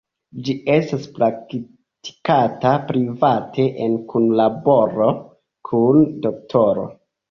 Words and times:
Ĝi 0.45 0.53
estas 0.75 1.03
praktikata 1.17 2.73
private 2.89 3.69
en 3.87 3.97
kunlaboro 4.17 5.15
kun 5.73 6.07
doktoro. 6.29 6.93